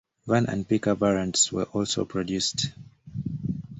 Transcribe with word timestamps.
Van 0.25 0.47
and 0.47 0.67
pick-up 0.67 0.97
variants 0.97 1.51
were 1.51 1.65
also 1.65 2.05
produced. 2.05 2.71